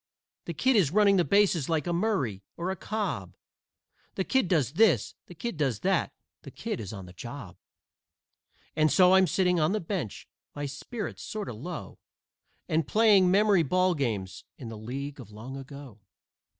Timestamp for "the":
0.45-0.55, 4.15-4.23, 5.27-5.35, 6.41-6.49, 7.05-7.13, 9.73-9.79, 14.69-14.75